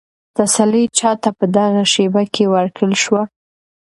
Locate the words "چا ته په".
0.99-1.45